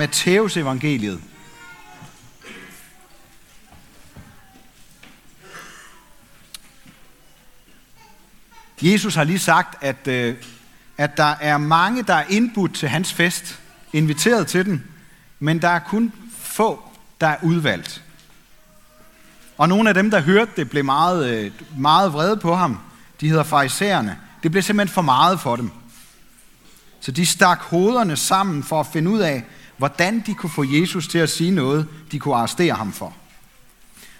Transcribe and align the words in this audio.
Matteus 0.00 0.56
evangeliet. 0.56 1.20
Jesus 8.82 9.14
har 9.14 9.24
lige 9.24 9.38
sagt, 9.38 9.84
at, 9.84 10.08
øh, 10.08 10.36
at 10.98 11.16
der 11.16 11.34
er 11.40 11.58
mange, 11.58 12.02
der 12.02 12.14
er 12.14 12.24
indbudt 12.28 12.74
til 12.74 12.88
hans 12.88 13.12
fest, 13.12 13.60
inviteret 13.92 14.46
til 14.46 14.64
den, 14.66 14.84
men 15.38 15.62
der 15.62 15.68
er 15.68 15.78
kun 15.78 16.12
få, 16.38 16.82
der 17.20 17.26
er 17.26 17.36
udvalgt. 17.42 18.02
Og 19.58 19.68
nogle 19.68 19.88
af 19.88 19.94
dem, 19.94 20.10
der 20.10 20.20
hørte 20.20 20.50
det, 20.56 20.70
blev 20.70 20.84
meget, 20.84 21.30
øh, 21.30 21.52
meget 21.76 22.12
vrede 22.12 22.36
på 22.36 22.54
ham. 22.54 22.78
De 23.20 23.28
hedder 23.28 23.44
farisæerne. 23.44 24.18
Det 24.42 24.50
blev 24.50 24.62
simpelthen 24.62 24.94
for 24.94 25.02
meget 25.02 25.40
for 25.40 25.56
dem. 25.56 25.70
Så 27.00 27.12
de 27.12 27.26
stak 27.26 27.58
hovederne 27.60 28.16
sammen 28.16 28.62
for 28.62 28.80
at 28.80 28.86
finde 28.86 29.10
ud 29.10 29.18
af, 29.18 29.44
hvordan 29.80 30.22
de 30.26 30.34
kunne 30.34 30.50
få 30.50 30.64
Jesus 30.64 31.08
til 31.08 31.18
at 31.18 31.30
sige 31.30 31.50
noget, 31.50 31.86
de 32.12 32.18
kunne 32.18 32.34
arrestere 32.34 32.74
ham 32.74 32.92
for. 32.92 33.14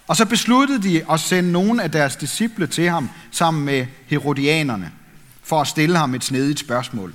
Og 0.06 0.16
så 0.16 0.24
besluttede 0.24 0.82
de 0.82 1.12
at 1.12 1.20
sende 1.20 1.52
nogle 1.52 1.82
af 1.82 1.90
deres 1.90 2.16
disciple 2.16 2.66
til 2.66 2.90
ham 2.90 3.10
sammen 3.30 3.64
med 3.64 3.86
herodianerne, 4.06 4.92
for 5.42 5.60
at 5.60 5.66
stille 5.66 5.98
ham 5.98 6.14
et 6.14 6.24
snedigt 6.24 6.58
spørgsmål. 6.58 7.14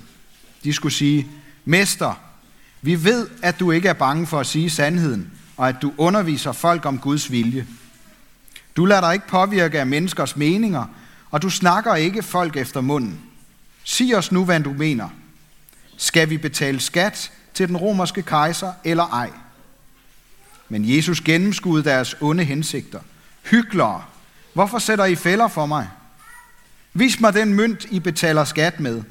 De 0.64 0.74
skulle 0.74 0.94
sige, 0.94 1.28
Mester, 1.66 2.20
vi 2.82 3.04
ved, 3.04 3.28
at 3.42 3.60
du 3.60 3.72
ikke 3.72 3.90
er 3.90 3.94
bange 3.94 4.28
for 4.28 4.40
at 4.40 4.48
sige 4.48 4.70
sandheden, 4.70 5.32
og 5.58 5.70
at 5.70 5.76
du 5.82 5.94
underviser 5.98 6.52
folk 6.52 6.86
om 6.86 7.00
Guds 7.00 7.32
vilje. 7.32 7.68
Du 8.76 8.86
lader 8.86 9.02
dig 9.02 9.14
ikke 9.14 9.28
påvirke 9.28 9.80
af 9.80 9.88
menneskers 9.88 10.36
meninger, 10.36 10.86
og 11.32 11.42
du 11.42 11.50
snakker 11.50 11.96
ikke 11.96 12.24
folk 12.24 12.58
efter 12.58 12.82
munden. 12.82 13.20
Sig 13.84 14.16
os 14.16 14.32
nu, 14.32 14.46
hvad 14.46 14.60
du 14.60 14.74
mener. 14.74 15.10
Skal 15.98 16.30
vi 16.30 16.38
betale 16.38 16.80
skat 16.80 17.32
til 17.56 17.68
den 17.68 17.78
romerske 17.78 18.22
kejser 18.22 18.74
eller 18.84 19.04
ej? 19.04 19.32
Men 20.70 20.96
Jesus 20.96 21.22
gennemskudde 21.22 21.90
deres 21.90 22.16
onde 22.22 22.44
hensigter. 22.44 23.00
Hyklere, 23.44 24.04
hvorfor 24.54 24.80
sætter 24.80 25.06
I 25.06 25.16
fælder 25.16 25.48
for 25.48 25.66
mig? 25.66 25.90
Vis 26.94 27.20
mig 27.20 27.34
den 27.34 27.54
mønt, 27.54 27.86
I 27.92 28.00
betaler 28.00 28.44
skat 28.44 28.80
med. 28.80 29.04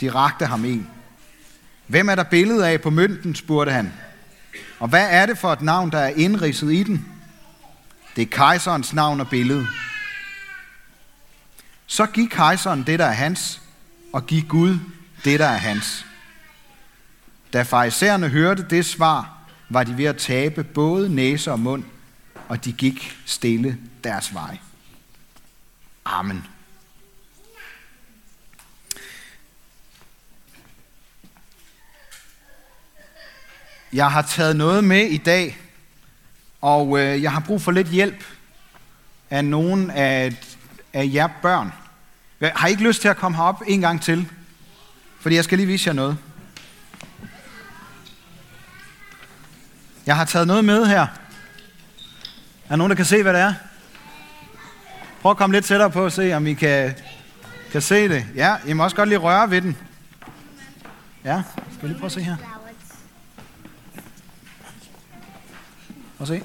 De 0.00 0.10
rakte 0.10 0.46
ham 0.46 0.64
en. 0.64 0.90
Hvem 1.86 2.08
er 2.08 2.14
der 2.14 2.22
billede 2.22 2.68
af 2.68 2.80
på 2.80 2.90
mønten, 2.90 3.34
spurgte 3.34 3.72
han. 3.72 3.92
Og 4.78 4.88
hvad 4.88 5.06
er 5.10 5.26
det 5.26 5.38
for 5.38 5.52
et 5.52 5.62
navn, 5.62 5.92
der 5.92 5.98
er 5.98 6.08
indridset 6.08 6.72
i 6.72 6.82
den? 6.82 7.06
Det 8.16 8.22
er 8.22 8.26
kejserens 8.26 8.92
navn 8.92 9.20
og 9.20 9.28
billede. 9.28 9.66
Så 11.86 12.06
giv 12.06 12.28
kejseren 12.28 12.82
det, 12.82 12.98
der 12.98 13.04
er 13.04 13.12
hans, 13.12 13.60
og 14.12 14.26
giv 14.26 14.42
Gud 14.42 14.78
det, 15.24 15.40
der 15.40 15.46
er 15.46 15.56
hans. 15.56 16.06
Da 17.52 17.62
farisæerne 17.62 18.28
hørte 18.28 18.66
det 18.70 18.86
svar, 18.86 19.38
var 19.68 19.84
de 19.84 19.98
ved 19.98 20.04
at 20.04 20.16
tabe 20.16 20.64
både 20.64 21.14
næse 21.14 21.52
og 21.52 21.60
mund, 21.60 21.84
og 22.48 22.64
de 22.64 22.72
gik 22.72 23.18
stille 23.26 23.78
deres 24.04 24.34
vej. 24.34 24.58
Amen. 26.04 26.46
Jeg 33.92 34.10
har 34.10 34.22
taget 34.22 34.56
noget 34.56 34.84
med 34.84 35.06
i 35.06 35.16
dag, 35.16 35.58
og 36.60 36.98
øh, 36.98 37.22
jeg 37.22 37.32
har 37.32 37.40
brug 37.40 37.62
for 37.62 37.72
lidt 37.72 37.88
hjælp 37.88 38.24
af 39.30 39.44
nogen 39.44 39.90
af, 39.90 40.32
af 40.92 41.10
jer 41.12 41.28
børn. 41.42 41.72
Jeg 42.40 42.52
har 42.56 42.68
I 42.68 42.70
ikke 42.70 42.82
lyst 42.82 43.00
til 43.00 43.08
at 43.08 43.16
komme 43.16 43.36
herop 43.36 43.62
en 43.66 43.80
gang 43.80 44.02
til? 44.02 44.28
Fordi 45.20 45.34
jeg 45.34 45.44
skal 45.44 45.58
lige 45.58 45.66
vise 45.66 45.88
jer 45.88 45.94
noget. 45.94 46.18
Jeg 50.10 50.16
har 50.16 50.24
taget 50.24 50.46
noget 50.46 50.64
med 50.64 50.86
her. 50.86 51.00
Er 51.00 51.06
der 52.68 52.76
nogen, 52.76 52.90
der 52.90 52.96
kan 52.96 53.04
se, 53.04 53.22
hvad 53.22 53.32
det 53.32 53.40
er? 53.40 53.54
Prøv 55.22 55.30
at 55.30 55.36
komme 55.36 55.56
lidt 55.56 55.64
tættere 55.64 55.90
på 55.90 56.04
og 56.04 56.12
se, 56.12 56.32
om 56.32 56.46
I 56.46 56.54
kan, 56.54 56.94
kan 57.72 57.82
se 57.82 58.08
det. 58.08 58.26
Ja, 58.34 58.56
I 58.66 58.72
må 58.72 58.84
også 58.84 58.96
godt 58.96 59.08
lige 59.08 59.18
røre 59.18 59.50
ved 59.50 59.60
den. 59.60 59.76
Ja, 61.24 61.42
skal 61.72 61.82
vi 61.82 61.88
lige 61.88 61.98
prøve 61.98 62.06
at 62.06 62.12
se 62.12 62.22
her. 62.22 62.36
Prøv 66.16 66.22
at 66.22 66.28
se. 66.28 66.42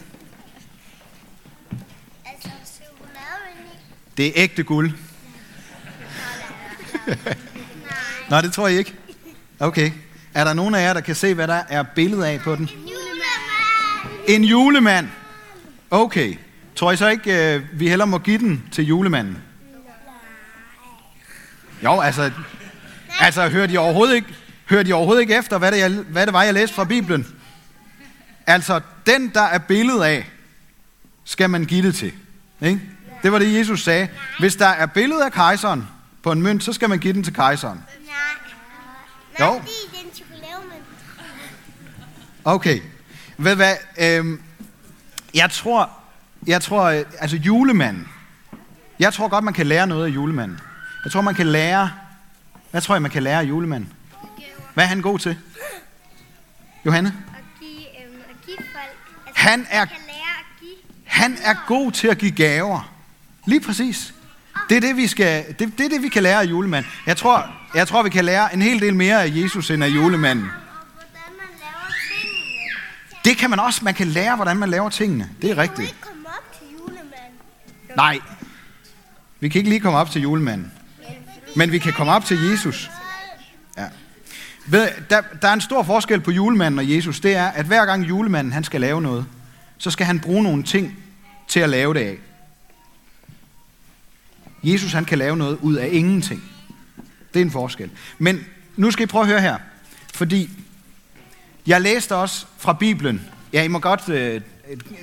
Det 4.18 4.28
er 4.28 4.32
ægte 4.36 4.64
guld. 4.64 4.92
Nej, 8.30 8.42
det 8.42 8.54
tror 8.54 8.68
jeg 8.68 8.78
ikke. 8.78 8.96
Okay. 9.60 9.92
Er 10.34 10.44
der 10.44 10.54
nogen 10.54 10.76
af 10.76 10.82
jer, 10.82 10.94
der 10.94 11.02
kan 11.02 11.16
se, 11.16 11.34
hvad 11.34 11.48
der 11.48 11.64
er 11.70 11.84
billede 11.84 12.28
af 12.28 12.40
på 12.40 12.56
den? 12.56 12.70
En 14.28 14.44
julemand. 14.44 15.10
Okay. 15.92 16.38
Tror 16.76 16.92
I 16.92 16.98
så 16.98 17.08
ikke, 17.08 17.56
øh, 17.56 17.64
vi 17.74 17.90
heller 17.90 18.06
må 18.06 18.18
give 18.18 18.38
den 18.38 18.64
til 18.72 18.86
julemanden? 18.86 19.38
Jo, 21.84 22.00
altså, 22.00 22.32
altså 23.20 23.50
hørte 23.50 23.74
I 23.74 23.78
overhovedet 23.78 24.16
ikke, 24.16 24.28
hørte 24.70 24.90
I 24.90 24.92
overhovedet 24.92 25.22
ikke 25.22 25.36
efter, 25.36 25.58
hvad 25.58 25.72
det, 25.72 25.80
jeg, 25.80 25.90
hvad 25.92 26.26
det 26.26 26.34
var, 26.34 26.44
jeg 26.44 26.54
læste 26.54 26.76
fra 26.76 26.84
Bibelen? 26.84 27.28
Altså, 28.48 28.82
den, 29.06 29.30
der 29.34 29.42
er 29.42 29.58
billedet 29.58 30.04
af, 30.04 30.30
skal 31.24 31.50
man 31.50 31.66
give 31.66 31.88
det 31.88 31.96
til. 31.96 32.14
Ikke? 32.62 32.82
Det 33.24 33.32
var 33.32 33.40
det, 33.40 33.60
Jesus 33.60 33.84
sagde. 33.84 34.08
Hvis 34.40 34.56
der 34.56 34.68
er 34.68 34.86
billedet 34.86 35.22
af 35.22 35.32
kejseren 35.32 35.88
på 36.24 36.32
en 36.32 36.42
mønt, 36.42 36.64
så 36.64 36.74
skal 36.74 36.90
man 36.90 37.00
give 37.00 37.14
den 37.14 37.24
til 37.24 37.34
kejseren. 37.34 37.84
Nej. 39.40 39.48
Jo. 39.48 39.62
Okay. 42.44 42.80
Ved 43.38 43.56
hvad? 43.56 43.76
Øhm, 43.98 44.42
jeg 45.34 45.52
tror, 45.52 45.90
jeg 46.48 46.62
tror, 46.62 46.84
øh, 46.84 47.06
altså 47.20 47.38
julemanden. 47.38 48.08
Jeg 49.00 49.14
tror 49.14 49.28
godt, 49.28 49.44
man 49.44 49.54
kan 49.54 49.68
lære 49.68 49.88
noget 49.88 50.06
af 50.06 50.10
julemanden. 50.10 50.60
Jeg 51.04 51.12
tror, 51.12 51.22
man 51.22 51.36
kan 51.36 51.48
lære, 51.48 51.92
hvad 52.72 52.82
tror 52.82 52.96
jeg, 52.96 53.02
man 53.02 53.12
kan 53.12 53.24
lære 53.24 53.40
af 53.40 53.44
julemanden? 53.44 53.94
Hvad 54.74 54.84
er 54.84 54.88
han 54.88 55.02
god 55.02 55.20
til? 55.20 55.38
Johanne? 56.86 57.14
At 57.38 57.44
give, 57.60 58.06
øhm, 58.06 58.22
at 58.30 58.46
give 58.46 58.58
folk. 58.58 58.98
Altså, 59.28 59.42
Han 59.42 59.68
er, 59.70 59.86
kan 59.86 59.98
lære 60.08 60.18
at 60.40 60.60
give. 60.60 60.76
han 61.04 61.38
er 61.44 61.56
god 61.68 61.92
til 61.92 62.08
at 62.08 62.18
give 62.18 62.32
gaver. 62.32 62.92
Lige 63.46 63.62
præcis. 63.62 64.14
Det 64.70 64.78
er 64.78 64.82
det, 64.82 64.96
vi, 64.98 65.08
skal, 65.08 65.46
det, 65.60 65.78
det, 65.78 65.86
er 65.86 65.90
det, 65.90 66.02
vi 66.02 66.10
kan 66.10 66.24
lære 66.24 66.42
af 66.42 66.46
julemanden. 66.46 66.92
Jeg 67.06 67.18
tror, 67.18 67.46
jeg 67.76 67.88
tror, 67.88 68.04
vi 68.04 68.10
kan 68.10 68.26
lære 68.26 68.54
en 68.54 68.62
hel 68.62 68.82
del 68.82 68.96
mere 68.96 69.24
af 69.24 69.32
Jesus 69.36 69.72
end 69.72 69.84
af 69.84 69.88
julemanden. 69.88 70.50
Det 73.26 73.38
kan 73.38 73.50
man 73.50 73.60
også. 73.60 73.84
Man 73.84 73.94
kan 73.94 74.08
lære, 74.08 74.36
hvordan 74.36 74.58
man 74.58 74.70
laver 74.70 74.90
tingene. 74.90 75.30
Det 75.42 75.50
er 75.50 75.54
Du 75.54 75.56
må 75.56 75.62
rigtigt. 75.62 75.88
ikke 75.90 76.02
komme 76.02 76.28
op 76.28 76.54
til 76.60 76.68
julemanden. 76.80 77.40
Nej. 77.96 78.20
Vi 79.40 79.50
kan 79.50 79.60
ikke 79.60 79.70
lige 79.70 79.80
komme 79.80 80.00
op 80.00 80.12
til 80.12 80.22
julemanden. 80.22 80.72
Men 81.56 81.72
vi 81.72 81.80
kan 81.80 81.94
komme 81.94 82.12
op 82.14 82.26
til 82.26 82.50
Jesus. 82.50 82.92
Ja. 83.78 83.86
Ved, 84.68 84.88
der, 85.10 85.22
der 85.42 85.48
er 85.48 85.54
en 85.54 85.62
stor 85.62 85.84
forskel 85.84 86.22
på 86.22 86.32
julemanden 86.32 86.80
og 86.80 86.92
Jesus. 86.92 87.20
Det 87.20 87.36
er, 87.36 87.48
at 87.48 87.66
hver 87.66 87.86
gang 87.86 88.04
julemanden 88.10 88.54
han 88.54 88.64
skal 88.64 88.82
lave 88.82 89.02
noget, 89.02 89.26
så 89.78 89.92
skal 89.92 90.06
han 90.06 90.20
bruge 90.20 90.44
nogle 90.44 90.64
ting 90.64 90.98
til 91.48 91.60
at 91.60 91.70
lave 91.70 91.94
det 91.94 92.00
af. 92.00 92.18
Jesus 94.64 94.94
han 94.94 95.06
kan 95.06 95.18
lave 95.18 95.38
noget 95.38 95.58
ud 95.62 95.76
af 95.76 95.90
ingenting. 95.92 96.44
Det 97.34 97.40
er 97.40 97.46
en 97.46 97.52
forskel. 97.52 97.92
Men 98.18 98.46
nu 98.76 98.92
skal 98.92 99.04
I 99.04 99.08
prøve 99.08 99.22
at 99.24 99.30
høre 99.30 99.42
her. 99.42 99.58
Fordi 100.14 100.50
jeg 101.68 101.82
læste 101.82 102.16
også 102.16 102.46
fra 102.58 102.74
Bibelen. 102.74 103.30
Ja, 103.54 103.64
I 103.64 103.68
må 103.68 103.80
godt... 103.80 104.10
Øh, 104.10 104.42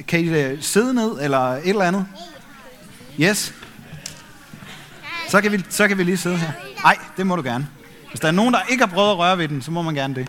kan 0.09 0.21
I 0.21 0.29
øh, 0.29 0.63
sidde 0.63 0.95
ned, 0.95 1.19
eller 1.21 1.39
et 1.39 1.69
eller 1.69 1.85
andet? 1.85 2.07
Yes. 3.21 3.55
Så 5.29 5.41
kan 5.41 5.53
vi, 5.53 5.65
så 5.69 5.89
kan 5.89 5.99
vi 5.99 6.05
lige 6.05 6.17
sidde 6.17 6.37
her. 6.37 6.53
Nej, 6.83 6.99
det 7.17 7.27
må 7.27 7.37
du 7.37 7.43
gerne. 7.43 7.69
Hvis 8.09 8.21
der 8.21 8.29
er 8.29 8.33
nogen, 8.33 8.55
der 8.55 8.61
ikke 8.71 8.85
har 8.87 8.95
prøvet 8.95 9.11
at 9.11 9.19
røre 9.19 9.39
ved 9.39 9.49
den, 9.49 9.63
så 9.63 9.71
må 9.71 9.83
man 9.83 9.95
gerne 9.95 10.15
det. 10.15 10.29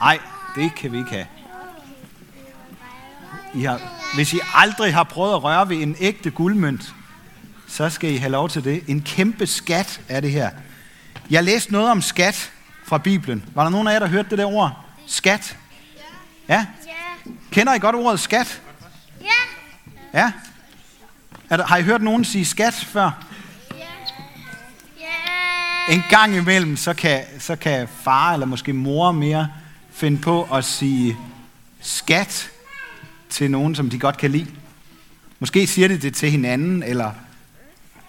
Nej, 0.00 0.18
det 0.56 0.74
kan 0.74 0.92
vi 0.92 0.98
ikke 0.98 1.10
have. 1.10 1.26
I 3.54 3.62
har, 3.62 3.80
hvis 4.14 4.32
I 4.32 4.40
aldrig 4.54 4.94
har 4.94 5.04
prøvet 5.04 5.34
at 5.34 5.42
røre 5.42 5.68
ved 5.68 5.76
en 5.76 5.96
ægte 6.00 6.30
guldmønt, 6.30 6.94
så 7.68 7.90
skal 7.90 8.10
I 8.10 8.16
have 8.16 8.30
lov 8.30 8.48
til 8.48 8.64
det. 8.64 8.82
En 8.86 9.02
kæmpe 9.02 9.46
skat 9.46 10.00
er 10.08 10.20
det 10.20 10.30
her. 10.30 10.50
Jeg 11.30 11.44
læste 11.44 11.72
noget 11.72 11.90
om 11.90 12.02
skat 12.02 12.52
fra 12.86 12.98
Bibelen. 12.98 13.44
Var 13.54 13.62
der 13.62 13.70
nogen 13.70 13.88
af 13.88 13.92
jer, 13.92 13.98
der 13.98 14.06
hørte 14.06 14.30
det 14.30 14.38
der 14.38 14.46
ord? 14.46 14.81
Skat? 15.06 15.56
Ja? 16.48 16.66
Kender 17.50 17.74
I 17.74 17.78
godt 17.78 17.96
ordet 17.96 18.20
skat? 18.20 18.62
Ja. 19.20 19.26
Ja? 20.20 20.32
Er 21.50 21.56
der, 21.56 21.66
har 21.66 21.76
I 21.76 21.82
hørt 21.82 22.02
nogen 22.02 22.24
sige 22.24 22.44
skat 22.44 22.74
før? 22.74 23.24
Ja. 25.00 25.94
En 25.94 26.02
gang 26.10 26.36
imellem, 26.36 26.76
så 26.76 26.94
kan, 26.94 27.24
så 27.38 27.56
kan 27.56 27.88
far 28.02 28.32
eller 28.32 28.46
måske 28.46 28.72
mor 28.72 29.12
mere 29.12 29.48
finde 29.92 30.18
på 30.18 30.42
at 30.42 30.64
sige 30.64 31.16
skat 31.80 32.50
til 33.30 33.50
nogen, 33.50 33.74
som 33.74 33.90
de 33.90 33.98
godt 33.98 34.16
kan 34.16 34.30
lide. 34.30 34.46
Måske 35.38 35.66
siger 35.66 35.88
de 35.88 35.98
det 35.98 36.14
til 36.14 36.30
hinanden, 36.30 36.82
eller, 36.82 37.10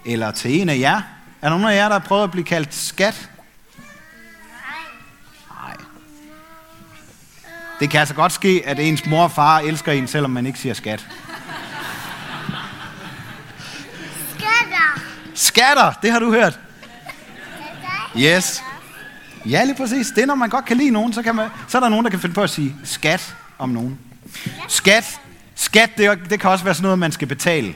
eller 0.05 0.31
til 0.31 0.61
en 0.61 0.69
af 0.69 0.79
jer. 0.79 1.01
Er 1.41 1.49
der 1.49 1.49
nogen 1.49 1.65
af 1.65 1.75
jer, 1.75 1.89
der 1.89 1.99
har 1.99 2.05
prøvet 2.07 2.23
at 2.23 2.31
blive 2.31 2.45
kaldt 2.45 2.73
skat? 2.73 3.29
Det 7.83 7.91
kan 7.91 7.99
altså 7.99 8.13
godt 8.13 8.31
ske, 8.31 8.61
at 8.65 8.79
ens 8.79 9.05
mor 9.05 9.23
og 9.23 9.31
far 9.31 9.59
elsker 9.59 9.91
en, 9.91 10.07
selvom 10.07 10.31
man 10.31 10.45
ikke 10.45 10.59
siger 10.59 10.73
skat. 10.73 11.07
Skatter. 14.29 14.99
Skatter, 15.33 15.93
det 16.01 16.11
har 16.11 16.19
du 16.19 16.31
hørt. 16.31 16.59
Yes. 18.17 18.63
Ja, 19.45 19.63
lige 19.63 19.75
præcis. 19.75 20.07
Det 20.07 20.21
er, 20.21 20.25
når 20.25 20.35
man 20.35 20.49
godt 20.49 20.65
kan 20.65 20.77
lide 20.77 20.89
nogen, 20.89 21.13
så, 21.13 21.21
kan 21.21 21.35
man, 21.35 21.49
så 21.67 21.77
er 21.77 21.81
der 21.81 21.89
nogen, 21.89 22.05
der 22.05 22.11
kan 22.11 22.19
finde 22.19 22.35
på 22.35 22.41
at 22.41 22.49
sige 22.49 22.75
skat 22.83 23.35
om 23.59 23.69
nogen. 23.69 23.99
Skat, 24.67 25.19
skat 25.55 25.89
det, 25.97 26.19
det 26.29 26.39
kan 26.39 26.49
også 26.49 26.63
være 26.63 26.73
sådan 26.73 26.83
noget, 26.83 26.99
man 26.99 27.11
skal 27.11 27.27
betale. 27.27 27.75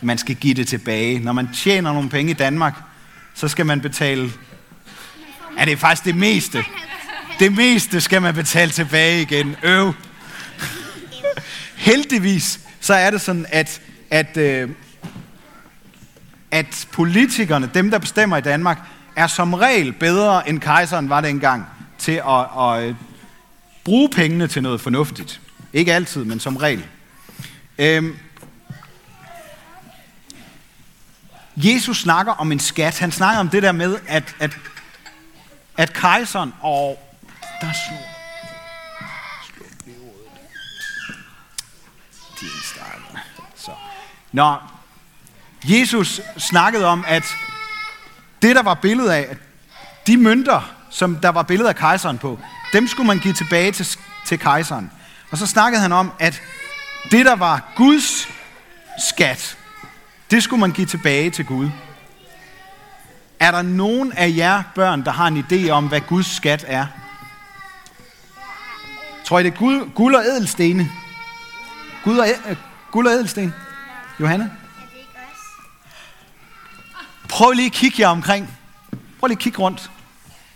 Man 0.00 0.18
skal 0.18 0.34
give 0.34 0.54
det 0.54 0.68
tilbage. 0.68 1.18
Når 1.18 1.32
man 1.32 1.48
tjener 1.54 1.92
nogle 1.92 2.08
penge 2.08 2.30
i 2.30 2.34
Danmark, 2.34 2.74
så 3.34 3.48
skal 3.48 3.66
man 3.66 3.80
betale... 3.80 4.32
Ja, 5.58 5.64
det 5.64 5.72
er 5.72 5.76
faktisk 5.76 6.04
det 6.04 6.16
meste. 6.16 6.64
Det 7.42 7.52
meste 7.52 8.00
skal 8.00 8.22
man 8.22 8.34
betale 8.34 8.70
tilbage 8.70 9.22
igen. 9.22 9.56
Øv. 9.62 9.92
Heldigvis, 11.76 12.60
så 12.80 12.94
er 12.94 13.10
det 13.10 13.20
sådan, 13.20 13.46
at, 13.48 13.80
at, 14.10 14.36
øh, 14.36 14.70
at 16.50 16.88
politikerne, 16.92 17.70
dem 17.74 17.90
der 17.90 17.98
bestemmer 17.98 18.36
i 18.36 18.40
Danmark, 18.40 18.78
er 19.16 19.26
som 19.26 19.54
regel 19.54 19.92
bedre 19.92 20.48
end 20.48 20.60
kejseren 20.60 21.08
var 21.08 21.20
dengang 21.20 21.66
til 21.98 22.12
at, 22.12 22.60
at 22.60 22.82
øh, 22.82 22.94
bruge 23.84 24.08
pengene 24.08 24.48
til 24.48 24.62
noget 24.62 24.80
fornuftigt. 24.80 25.40
Ikke 25.72 25.94
altid, 25.94 26.24
men 26.24 26.40
som 26.40 26.56
regel. 26.56 26.84
Øhm, 27.78 28.16
Jesus 31.56 32.00
snakker 32.00 32.32
om 32.32 32.52
en 32.52 32.60
skat. 32.60 32.98
Han 32.98 33.12
snakker 33.12 33.40
om 33.40 33.48
det 33.48 33.62
der 33.62 33.72
med, 33.72 33.96
at, 34.08 34.34
at, 34.40 34.58
at 35.76 35.92
kejseren 35.92 36.52
og... 36.60 37.08
Der 37.62 37.72
slog... 37.72 37.98
slog 39.54 39.68
lige 39.84 39.96
hovedet. 39.98 40.30
Din 42.40 42.48
stakkel. 42.62 43.18
Så. 43.56 43.70
Nå, 44.32 44.56
Jesus 45.64 46.20
snakkede 46.38 46.86
om, 46.86 47.04
at 47.08 47.24
det, 48.42 48.56
der 48.56 48.62
var 48.62 48.74
billedet 48.74 49.10
af, 49.10 49.26
at 49.30 49.36
de 50.06 50.16
mønter, 50.16 50.74
som 50.90 51.16
der 51.16 51.28
var 51.28 51.42
billedet 51.42 51.68
af 51.68 51.76
kejseren 51.76 52.18
på, 52.18 52.38
dem 52.72 52.88
skulle 52.88 53.06
man 53.06 53.18
give 53.18 53.34
tilbage 53.34 53.72
til, 53.72 53.98
til 54.26 54.38
kejseren. 54.38 54.90
Og 55.30 55.38
så 55.38 55.46
snakkede 55.46 55.82
han 55.82 55.92
om, 55.92 56.12
at 56.18 56.42
det, 57.10 57.26
der 57.26 57.36
var 57.36 57.72
Guds 57.76 58.28
skat, 59.08 59.56
det 60.30 60.42
skulle 60.42 60.60
man 60.60 60.72
give 60.72 60.86
tilbage 60.86 61.30
til 61.30 61.44
Gud. 61.44 61.70
Er 63.40 63.50
der 63.50 63.62
nogen 63.62 64.12
af 64.12 64.32
jer 64.36 64.62
børn, 64.74 65.04
der 65.04 65.10
har 65.10 65.26
en 65.26 65.46
idé 65.50 65.70
om, 65.70 65.88
hvad 65.88 66.00
Guds 66.00 66.36
skat 66.36 66.64
er? 66.68 66.86
Tror 69.24 69.38
I, 69.38 69.42
det 69.42 69.52
er 69.52 69.56
guld, 69.56 69.90
guld 69.94 70.14
og 70.14 70.24
ædelstene? 70.24 70.90
Guld 72.04 72.18
og, 72.18 72.26
øh, 72.48 72.56
guld 72.90 73.06
og 73.06 73.12
ædelsten? 73.12 73.54
Johanne? 74.20 74.44
Er 74.44 74.98
ikke 74.98 75.10
os? 75.32 75.38
Prøv 77.28 77.50
lige 77.50 77.66
at 77.66 77.72
kigge 77.72 78.02
jer 78.02 78.08
omkring. 78.08 78.58
Prøv 79.20 79.26
lige 79.26 79.36
at 79.36 79.42
kigge 79.42 79.58
rundt. 79.58 79.90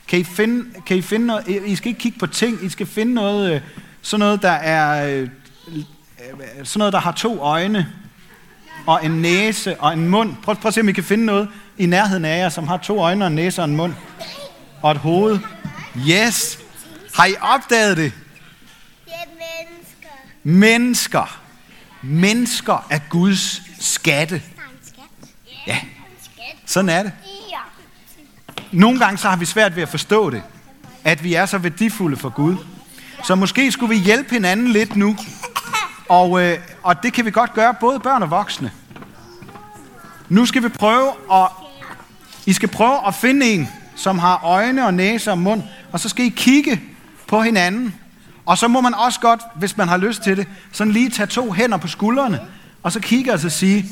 Kan 0.08 0.18
I 0.18 0.24
finde, 0.24 0.80
kan 0.86 0.96
I 0.96 1.02
finde 1.02 1.26
noget? 1.26 1.48
I 1.66 1.76
skal 1.76 1.88
ikke 1.88 2.00
kigge 2.00 2.18
på 2.18 2.26
ting. 2.26 2.64
I 2.64 2.68
skal 2.68 2.86
finde 2.86 3.14
noget, 3.14 3.54
øh, 3.54 3.60
sådan 4.02 4.18
noget, 4.18 4.42
der 4.42 4.50
er, 4.50 5.06
øh, 5.16 5.28
øh, 5.68 5.78
sådan 6.64 6.78
noget, 6.78 6.92
der 6.92 7.00
har 7.00 7.12
to 7.12 7.40
øjne, 7.40 7.92
og 8.86 9.04
en 9.04 9.10
næse 9.10 9.80
og 9.80 9.92
en 9.92 10.08
mund. 10.08 10.34
Prøv, 10.42 10.54
prøv 10.54 10.68
at 10.68 10.74
se, 10.74 10.80
om 10.80 10.88
I 10.88 10.92
kan 10.92 11.04
finde 11.04 11.24
noget 11.24 11.48
i 11.78 11.86
nærheden 11.86 12.24
af 12.24 12.38
jer, 12.38 12.48
som 12.48 12.66
har 12.68 12.76
to 12.76 12.98
øjne 12.98 13.24
og 13.24 13.28
en 13.28 13.34
næse 13.34 13.62
og 13.62 13.68
en 13.68 13.76
mund. 13.76 13.94
Og 14.82 14.90
et 14.90 14.98
hoved. 14.98 15.38
Yes! 16.08 16.58
Har 17.14 17.26
I 17.26 17.34
opdaget 17.40 17.96
det? 17.96 18.12
Mennesker. 20.46 21.40
Mennesker. 22.02 22.86
Er 22.90 22.98
Guds 23.10 23.62
skatte. 23.80 24.42
Ja, 25.66 25.78
sådan 26.66 26.88
er 26.88 27.02
det. 27.02 27.12
Nogle 28.72 28.98
gange 28.98 29.18
så 29.18 29.28
har 29.28 29.36
vi 29.36 29.44
svært 29.44 29.76
ved 29.76 29.82
at 29.82 29.88
forstå 29.88 30.30
det, 30.30 30.42
at 31.04 31.24
vi 31.24 31.34
er 31.34 31.46
så 31.46 31.58
værdifulde 31.58 32.16
for 32.16 32.28
Gud. 32.28 32.56
Så 33.24 33.34
måske 33.34 33.72
skulle 33.72 33.94
vi 33.94 34.00
hjælpe 34.00 34.30
hinanden 34.30 34.68
lidt 34.68 34.96
nu, 34.96 35.16
og, 36.08 36.42
øh, 36.42 36.58
og 36.82 37.02
det 37.02 37.12
kan 37.12 37.24
vi 37.24 37.30
godt 37.30 37.54
gøre, 37.54 37.74
både 37.80 38.00
børn 38.00 38.22
og 38.22 38.30
voksne. 38.30 38.72
Nu 40.28 40.46
skal 40.46 40.62
vi 40.62 40.68
prøve 40.68 41.12
at, 41.32 41.48
I 42.46 42.52
skal 42.52 42.68
prøve 42.68 43.06
at 43.06 43.14
finde 43.14 43.46
en, 43.46 43.68
som 43.96 44.18
har 44.18 44.44
øjne 44.44 44.86
og 44.86 44.94
næse 44.94 45.30
og 45.30 45.38
mund, 45.38 45.62
og 45.92 46.00
så 46.00 46.08
skal 46.08 46.24
I 46.24 46.28
kigge 46.28 46.82
på 47.26 47.42
hinanden. 47.42 47.94
Og 48.46 48.58
så 48.58 48.68
må 48.68 48.80
man 48.80 48.94
også 48.94 49.20
godt, 49.20 49.40
hvis 49.54 49.76
man 49.76 49.88
har 49.88 49.96
lyst 49.96 50.22
til 50.22 50.36
det, 50.36 50.46
sådan 50.72 50.92
lige 50.92 51.10
tage 51.10 51.26
to 51.26 51.52
hænder 51.52 51.76
på 51.76 51.88
skuldrene, 51.88 52.40
og 52.82 52.92
så 52.92 53.00
kigge 53.00 53.32
og 53.32 53.38
så 53.38 53.50
sige, 53.50 53.86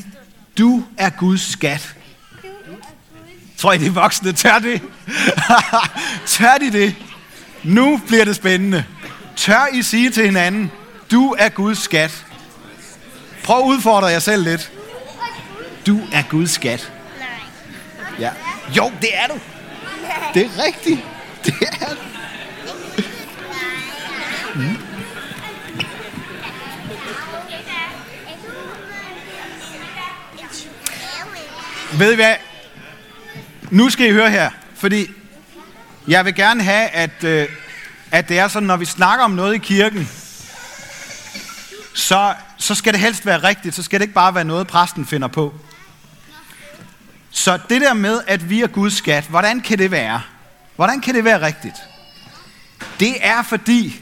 du 0.59 0.85
er 0.97 1.11
Guds 1.11 1.53
skat. 1.53 1.95
Tror 3.57 3.73
I, 3.73 3.79
de 3.79 3.95
voksne 3.95 4.33
tør 4.33 4.59
det? 4.59 4.83
tør 6.27 6.55
de 6.61 6.73
det? 6.73 6.97
Nu 7.63 8.01
bliver 8.07 8.25
det 8.25 8.37
spændende. 8.37 8.85
Tør 9.37 9.67
I 9.73 9.83
sige 9.83 10.11
til 10.11 10.25
hinanden, 10.25 10.71
du 11.11 11.35
er 11.39 11.49
Guds 11.49 11.79
skat? 11.79 12.25
Prøv 13.45 13.59
at 13.59 13.65
udfordre 13.65 14.07
jer 14.07 14.19
selv 14.19 14.45
lidt. 14.45 14.73
Du 15.87 16.01
er 16.13 16.23
Guds 16.31 16.51
skat. 16.51 16.93
Ja. 18.19 18.31
Jo, 18.77 18.93
det 19.01 19.11
er 19.13 19.27
du. 19.27 19.35
Det 20.35 20.45
er 20.47 20.65
rigtigt. 20.67 21.01
Det 21.45 21.55
er 21.81 21.89
du. 21.89 22.14
Ved 31.99 32.13
I 32.13 32.15
hvad? 32.15 32.35
Nu 33.71 33.91
skal 33.91 34.07
I 34.07 34.13
høre 34.13 34.31
her, 34.31 34.51
fordi 34.75 35.11
jeg 36.09 36.25
vil 36.25 36.35
gerne 36.35 36.63
have, 36.63 36.89
at, 36.89 37.25
øh, 37.25 37.49
at 38.11 38.29
det 38.29 38.39
er 38.39 38.49
sådan, 38.49 38.67
når 38.67 38.77
vi 38.77 38.85
snakker 38.85 39.25
om 39.25 39.31
noget 39.31 39.55
i 39.55 39.59
kirken, 39.59 40.09
så, 41.95 42.35
så 42.59 42.75
skal 42.75 42.93
det 42.93 43.01
helst 43.01 43.27
være 43.27 43.43
rigtigt, 43.43 43.75
så 43.75 43.83
skal 43.83 44.01
det 44.01 44.05
ikke 44.05 44.15
bare 44.15 44.35
være 44.35 44.45
noget, 44.45 44.67
præsten 44.67 45.07
finder 45.07 45.29
på. 45.29 45.55
Så 47.31 47.59
det 47.69 47.81
der 47.81 47.95
med, 47.95 48.21
at 48.27 48.51
vi 48.51 48.61
er 48.61 48.67
Guds 48.67 48.95
skat, 48.97 49.25
hvordan 49.25 49.61
kan 49.61 49.79
det 49.79 49.91
være? 49.91 50.23
Hvordan 50.77 51.01
kan 51.01 51.15
det 51.15 51.25
være 51.25 51.47
rigtigt? 51.47 51.77
Det 53.01 53.27
er 53.27 53.43
fordi, 53.43 54.01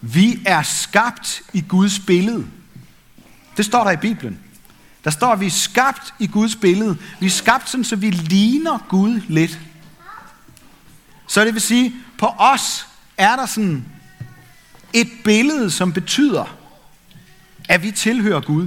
vi 0.00 0.42
er 0.46 0.62
skabt 0.62 1.42
i 1.52 1.64
Guds 1.68 1.98
billede. 1.98 2.46
Det 3.56 3.64
står 3.64 3.84
der 3.84 3.90
i 3.90 3.96
Bibelen. 3.96 4.38
Der 5.04 5.10
står, 5.10 5.32
at 5.32 5.40
vi 5.40 5.46
er 5.46 5.50
skabt 5.50 6.14
i 6.18 6.26
Guds 6.26 6.56
billede. 6.56 6.96
Vi 7.20 7.26
er 7.26 7.30
skabt 7.30 7.68
sådan, 7.68 7.84
så 7.84 7.96
vi 7.96 8.10
ligner 8.10 8.86
Gud 8.88 9.20
lidt. 9.28 9.58
Så 11.28 11.44
det 11.44 11.54
vil 11.54 11.62
sige, 11.62 11.94
på 12.18 12.26
os 12.26 12.86
er 13.16 13.36
der 13.36 13.46
sådan 13.46 13.84
et 14.92 15.08
billede, 15.24 15.70
som 15.70 15.92
betyder, 15.92 16.56
at 17.68 17.82
vi 17.82 17.90
tilhører 17.90 18.40
Gud. 18.40 18.66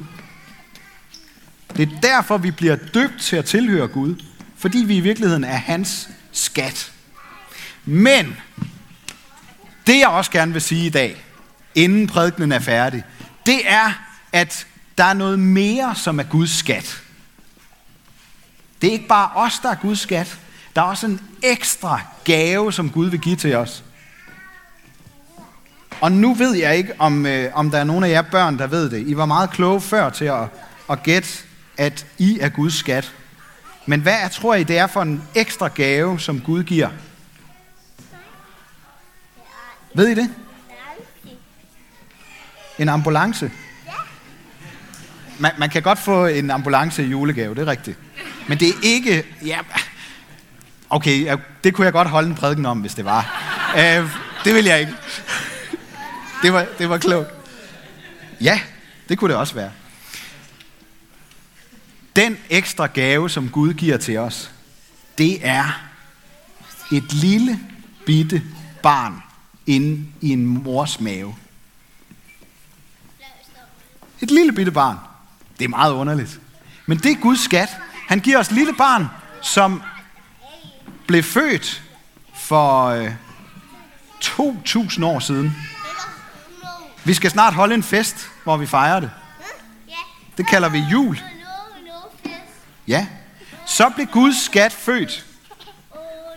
Det 1.77 1.91
er 1.91 1.99
derfor, 2.01 2.37
vi 2.37 2.51
bliver 2.51 2.75
døbt 2.75 3.21
til 3.21 3.35
at 3.35 3.45
tilhøre 3.45 3.87
Gud. 3.87 4.15
Fordi 4.57 4.77
vi 4.77 4.95
i 4.95 4.99
virkeligheden 4.99 5.43
er 5.43 5.55
hans 5.55 6.09
skat. 6.31 6.91
Men, 7.85 8.37
det 9.87 9.99
jeg 9.99 10.07
også 10.07 10.31
gerne 10.31 10.53
vil 10.53 10.61
sige 10.61 10.85
i 10.85 10.89
dag, 10.89 11.25
inden 11.75 12.07
prædikenen 12.07 12.51
er 12.51 12.59
færdig, 12.59 13.03
det 13.45 13.61
er, 13.65 13.91
at 14.31 14.67
der 14.97 15.03
er 15.03 15.13
noget 15.13 15.39
mere, 15.39 15.95
som 15.95 16.19
er 16.19 16.23
Guds 16.23 16.57
skat. 16.57 17.01
Det 18.81 18.87
er 18.87 18.91
ikke 18.91 19.07
bare 19.07 19.29
os, 19.35 19.59
der 19.59 19.69
er 19.69 19.75
Guds 19.75 19.99
skat. 19.99 20.39
Der 20.75 20.81
er 20.81 20.85
også 20.85 21.05
en 21.07 21.21
ekstra 21.43 22.01
gave, 22.23 22.73
som 22.73 22.89
Gud 22.89 23.09
vil 23.09 23.19
give 23.19 23.35
til 23.35 23.55
os. 23.55 23.83
Og 26.01 26.11
nu 26.11 26.33
ved 26.33 26.55
jeg 26.55 26.77
ikke, 26.77 26.93
om, 26.99 27.25
øh, 27.25 27.51
om 27.53 27.71
der 27.71 27.77
er 27.77 27.83
nogen 27.83 28.03
af 28.03 28.09
jer 28.09 28.21
børn, 28.21 28.57
der 28.57 28.67
ved 28.67 28.89
det. 28.89 29.07
I 29.07 29.17
var 29.17 29.25
meget 29.25 29.49
kloge 29.49 29.81
før 29.81 30.09
til 30.09 30.25
at, 30.25 30.47
at 30.89 31.03
gætte, 31.03 31.29
at 31.77 32.05
I 32.17 32.39
er 32.39 32.49
Guds 32.49 32.73
skat. 32.73 33.13
Men 33.85 34.01
hvad 34.01 34.13
er, 34.13 34.27
tror 34.27 34.55
I, 34.55 34.63
det 34.63 34.77
er 34.77 34.87
for 34.87 35.01
en 35.01 35.23
ekstra 35.35 35.67
gave, 35.67 36.19
som 36.19 36.41
Gud 36.41 36.63
giver? 36.63 36.89
Ved 39.93 40.07
I 40.07 40.15
det? 40.15 40.29
En 42.79 42.89
ambulance? 42.89 43.51
Man, 45.39 45.51
man 45.57 45.69
kan 45.69 45.81
godt 45.81 45.99
få 45.99 46.25
en 46.25 46.51
ambulance 46.51 47.03
i 47.03 47.07
julegave, 47.07 47.55
det 47.55 47.61
er 47.61 47.67
rigtigt. 47.67 47.97
Men 48.47 48.59
det 48.59 48.69
er 48.69 48.73
ikke... 48.83 49.23
Ja, 49.45 49.59
okay, 50.89 51.37
det 51.63 51.73
kunne 51.73 51.85
jeg 51.85 51.93
godt 51.93 52.07
holde 52.07 52.29
en 52.29 52.35
prædiken 52.35 52.65
om, 52.65 52.79
hvis 52.79 52.93
det 52.93 53.05
var. 53.05 53.43
Øh, 53.77 54.09
det 54.43 54.55
vil 54.55 54.65
jeg 54.65 54.79
ikke. 54.79 54.93
Det 56.43 56.53
var, 56.53 56.65
det 56.77 56.89
var 56.89 56.97
klogt. 56.97 57.29
Ja, 58.41 58.59
det 59.09 59.17
kunne 59.17 59.29
det 59.29 59.39
også 59.39 59.53
være. 59.53 59.71
Den 62.15 62.37
ekstra 62.49 62.87
gave, 62.87 63.29
som 63.29 63.49
Gud 63.49 63.73
giver 63.73 63.97
til 63.97 64.17
os, 64.17 64.51
det 65.17 65.47
er 65.47 65.81
et 66.91 67.13
lille 67.13 67.59
bitte 68.05 68.43
barn 68.83 69.23
inde 69.67 70.05
i 70.21 70.29
en 70.29 70.45
mors 70.45 70.99
mave. 70.99 71.35
Et 74.21 74.31
lille 74.31 74.53
bitte 74.53 74.71
barn. 74.71 74.97
Det 75.59 75.65
er 75.65 75.69
meget 75.69 75.93
underligt. 75.93 76.39
Men 76.85 76.97
det 76.97 77.11
er 77.11 77.15
Guds 77.15 77.43
skat. 77.43 77.69
Han 78.07 78.19
giver 78.19 78.39
os 78.39 78.47
et 78.47 78.53
lille 78.53 78.73
barn, 78.73 79.07
som 79.41 79.81
blev 81.07 81.23
født 81.23 81.83
for 82.35 82.85
øh, 82.85 83.11
2.000 84.23 85.05
år 85.05 85.19
siden. 85.19 85.57
Vi 87.03 87.13
skal 87.13 87.31
snart 87.31 87.53
holde 87.53 87.75
en 87.75 87.83
fest, 87.83 88.29
hvor 88.43 88.57
vi 88.57 88.65
fejrer 88.65 88.99
det. 88.99 89.11
Ja. 89.87 89.93
Det 90.37 90.47
kalder 90.47 90.69
vi 90.69 90.79
jul. 90.79 91.21
Ja. 92.87 93.07
Så 93.65 93.89
blev 93.95 94.07
Guds 94.07 94.45
skat 94.45 94.73
født, 94.73 95.25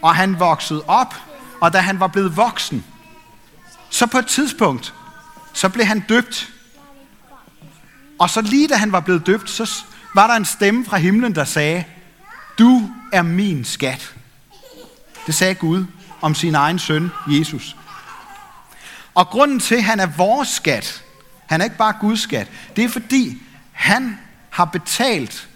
og 0.03 0.15
han 0.15 0.41
voksede 0.41 0.85
op, 0.87 1.15
og 1.61 1.73
da 1.73 1.79
han 1.79 2.01
var 2.01 2.07
blevet 2.07 2.37
voksen, 2.37 2.85
så 3.91 4.07
på 4.07 4.19
et 4.19 4.27
tidspunkt, 4.27 4.95
så 5.53 5.69
blev 5.69 5.87
han 5.87 6.01
døbt. 6.01 6.53
Og 8.19 8.31
så 8.31 8.41
lige 8.41 8.69
da 8.69 8.75
han 8.75 8.93
var 8.93 9.01
blevet 9.01 9.27
døbt, 9.27 9.51
så 9.51 9.85
var 10.15 10.27
der 10.27 10.35
en 10.35 10.45
stemme 10.45 10.85
fra 10.85 10.97
himlen, 10.97 11.35
der 11.35 11.45
sagde, 11.45 11.85
du 12.59 12.91
er 13.13 13.23
min 13.23 13.65
skat. 13.65 14.15
Det 15.27 15.35
sagde 15.35 15.55
Gud 15.55 15.85
om 16.21 16.35
sin 16.35 16.55
egen 16.55 16.79
søn, 16.79 17.11
Jesus. 17.29 17.77
Og 19.15 19.27
grunden 19.27 19.61
til, 19.61 19.75
at 19.75 19.85
han 19.85 20.01
er 20.01 20.07
vores 20.07 20.49
skat, 20.49 21.05
han 21.47 21.61
er 21.61 21.65
ikke 21.65 21.77
bare 21.77 21.95
Guds 22.01 22.21
skat, 22.21 22.49
det 22.77 22.85
er 22.85 22.89
fordi, 22.89 23.43
han 23.73 24.19
har 24.51 24.65
betalt, 24.65 25.49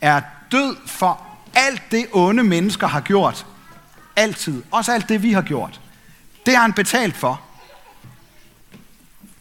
er 0.00 0.20
død 0.52 0.76
for 0.86 1.26
alt 1.54 1.82
det 1.90 2.06
onde 2.12 2.42
mennesker 2.42 2.86
har 2.86 3.00
gjort. 3.00 3.46
Altid. 4.16 4.62
Også 4.70 4.92
alt 4.92 5.08
det, 5.08 5.22
vi 5.22 5.32
har 5.32 5.42
gjort. 5.42 5.80
Det 6.46 6.54
har 6.54 6.62
han 6.62 6.72
betalt 6.72 7.16
for. 7.16 7.40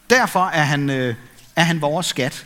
Derfor 0.09 0.45
er 0.45 0.63
han, 0.63 0.89
øh, 0.89 1.15
er 1.55 1.63
han 1.63 1.81
vores 1.81 2.05
skat. 2.05 2.45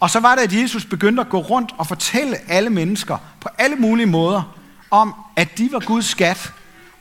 Og 0.00 0.10
så 0.10 0.20
var 0.20 0.34
det, 0.34 0.42
at 0.42 0.52
Jesus 0.52 0.84
begyndte 0.84 1.20
at 1.20 1.28
gå 1.28 1.38
rundt 1.38 1.74
og 1.78 1.86
fortælle 1.86 2.50
alle 2.50 2.70
mennesker 2.70 3.18
på 3.40 3.48
alle 3.58 3.76
mulige 3.76 4.06
måder 4.06 4.56
om, 4.90 5.14
at 5.36 5.58
de 5.58 5.68
var 5.72 5.80
Guds 5.80 6.06
skat, 6.06 6.52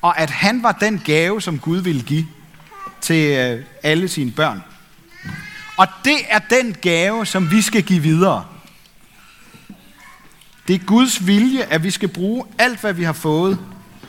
og 0.01 0.19
at 0.19 0.29
han 0.29 0.63
var 0.63 0.71
den 0.71 1.01
gave, 1.05 1.41
som 1.41 1.59
Gud 1.59 1.77
ville 1.77 2.01
give 2.01 2.27
til 3.01 3.37
øh, 3.37 3.65
alle 3.83 4.07
sine 4.07 4.31
børn. 4.31 4.63
Og 5.77 5.87
det 6.05 6.17
er 6.29 6.39
den 6.39 6.75
gave, 6.81 7.25
som 7.25 7.51
vi 7.51 7.61
skal 7.61 7.83
give 7.83 8.01
videre. 8.01 8.45
Det 10.67 10.75
er 10.75 10.85
Guds 10.85 11.27
vilje, 11.27 11.63
at 11.63 11.83
vi 11.83 11.91
skal 11.91 12.09
bruge 12.09 12.45
alt, 12.57 12.81
hvad 12.81 12.93
vi 12.93 13.03
har 13.03 13.13
fået, 13.13 13.59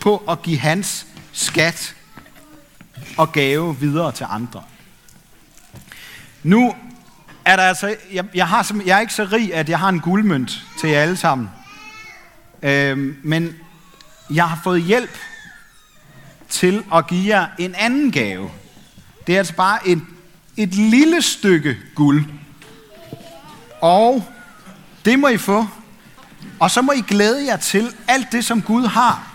på 0.01 0.17
at 0.17 0.43
give 0.43 0.59
hans 0.59 1.07
skat 1.33 1.95
og 3.17 3.33
gave 3.33 3.81
videre 3.81 4.13
til 4.13 4.27
andre. 4.31 4.63
Nu 6.43 6.75
er 7.47 7.57
der 7.57 7.63
altså, 7.63 7.97
jeg, 8.13 8.25
jeg, 8.35 8.49
har, 8.49 8.77
jeg 8.87 8.97
er 8.97 9.01
ikke 9.01 9.15
så 9.15 9.29
rig, 9.33 9.55
at 9.55 9.69
jeg 9.69 9.79
har 9.79 9.89
en 9.89 10.01
guldmønt 10.01 10.63
til 10.81 10.91
jer 10.91 11.03
alle 11.03 11.17
sammen. 11.17 11.51
Øhm, 12.63 13.17
men 13.23 13.57
jeg 14.31 14.49
har 14.49 14.61
fået 14.65 14.83
hjælp 14.83 15.19
til 16.49 16.83
at 16.95 17.07
give 17.07 17.37
jer 17.37 17.47
en 17.59 17.75
anden 17.75 18.13
gave. 18.13 18.51
Det 19.27 19.35
er 19.35 19.39
altså 19.39 19.55
bare 19.55 19.89
et, 19.89 20.03
et 20.57 20.75
lille 20.75 21.23
stykke 21.23 21.77
guld. 21.95 22.25
Og 23.81 24.25
det 25.05 25.19
må 25.19 25.29
I 25.29 25.39
få. 25.39 25.67
Og 26.61 26.71
så 26.71 26.83
må 26.83 26.93
I 26.93 27.05
glæde 27.09 27.47
jer 27.47 27.57
til 27.57 27.89
alt 28.09 28.33
det, 28.33 28.45
som 28.45 28.63
Gud 28.63 28.87
har, 28.87 29.33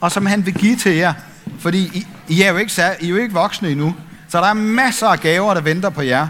og 0.00 0.12
som 0.12 0.26
han 0.26 0.46
vil 0.46 0.54
give 0.54 0.76
til 0.76 0.92
jer. 0.92 1.14
Fordi 1.58 1.78
I, 1.78 2.06
I, 2.28 2.42
er, 2.42 2.50
jo 2.50 2.56
ikke, 2.56 2.72
I 3.00 3.04
er 3.04 3.08
jo 3.08 3.16
ikke 3.16 3.34
voksne 3.34 3.70
endnu. 3.70 3.94
Så 4.28 4.38
der 4.38 4.46
er 4.46 4.54
masser 4.54 5.06
af 5.06 5.20
gaver, 5.20 5.54
der 5.54 5.60
venter 5.60 5.90
på 5.90 6.02
jer, 6.02 6.28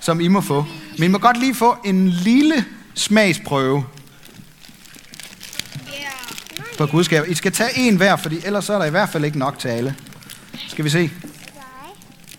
som 0.00 0.20
I 0.20 0.28
må 0.28 0.40
få. 0.40 0.64
Men 0.98 1.04
I 1.04 1.08
må 1.08 1.18
godt 1.18 1.40
lige 1.40 1.54
få 1.54 1.76
en 1.84 2.08
lille 2.08 2.64
smagsprøve 2.94 3.84
på 6.78 6.86
gudskab. 6.86 7.28
I 7.28 7.34
skal 7.34 7.52
tage 7.52 7.78
en 7.78 7.96
hver, 7.96 8.16
fordi 8.16 8.36
ellers 8.44 8.64
så 8.64 8.74
er 8.74 8.78
der 8.78 8.84
i 8.84 8.90
hvert 8.90 9.08
fald 9.08 9.24
ikke 9.24 9.38
nok 9.38 9.58
til 9.58 9.68
alle. 9.68 9.94
Skal 10.68 10.84
vi 10.84 10.90
se? 10.90 11.10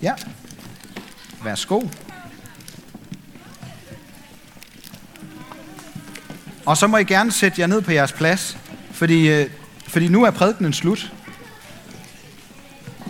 Ja. 0.02 0.14
Værsgo. 1.44 1.82
Og 6.66 6.78
så 6.78 6.88
må 6.88 6.98
I 6.98 7.04
gerne 7.04 7.32
sætte 7.32 7.62
jer 7.62 7.68
ned 7.68 7.82
på 7.82 7.92
jeres 7.92 8.12
plads, 8.12 8.58
fordi, 8.92 9.30
øh, 9.30 9.50
fordi 9.88 10.08
nu 10.08 10.24
er 10.24 10.32
prædikenen 10.32 10.74
slut. 10.74 11.12